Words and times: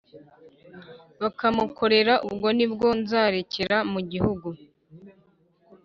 bukamukorera 1.19 2.13
ubwo 2.27 2.47
ni 2.57 2.65
bwo 2.73 2.87
nzarekera 2.99 3.77
mu 3.91 3.99
gihugu 4.11 4.47